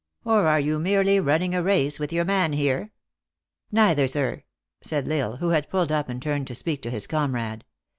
Or 0.25 0.47
are 0.47 0.59
you 0.59 0.79
merely 0.79 1.19
running 1.19 1.53
a 1.53 1.61
race 1.61 1.99
with 1.99 2.11
your 2.11 2.25
man 2.25 2.53
here?" 2.53 2.91
"Neither, 3.71 4.07
sir," 4.07 4.43
said 4.81 5.07
L 5.07 5.13
Isle, 5.33 5.37
who 5.37 5.49
had 5.49 5.69
pulled 5.69 5.91
up 5.91 6.09
and 6.09 6.19
turned 6.19 6.47
to 6.47 6.55
speak 6.55 6.81
to 6.81 6.89
his 6.89 7.05
comrade. 7.05 7.63